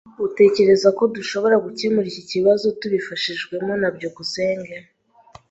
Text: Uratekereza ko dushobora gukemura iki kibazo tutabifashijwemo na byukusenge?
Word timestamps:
Uratekereza 0.21 0.87
ko 0.97 1.03
dushobora 1.15 1.55
gukemura 1.65 2.05
iki 2.11 2.23
kibazo 2.31 2.63
tutabifashijwemo 2.75 3.73
na 3.81 3.89
byukusenge? 3.95 4.75